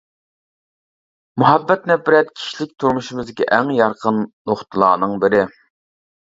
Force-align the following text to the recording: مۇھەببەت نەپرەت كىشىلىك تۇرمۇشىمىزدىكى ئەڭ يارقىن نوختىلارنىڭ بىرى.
مۇھەببەت 1.43 1.85
نەپرەت 1.91 2.31
كىشىلىك 2.39 2.71
تۇرمۇشىمىزدىكى 2.85 3.47
ئەڭ 3.59 3.71
يارقىن 3.81 4.19
نوختىلارنىڭ 4.53 5.15
بىرى. 5.27 5.45